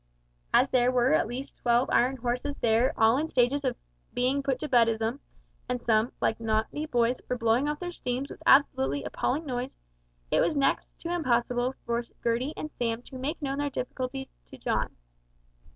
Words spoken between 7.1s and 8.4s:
were blowing off their steam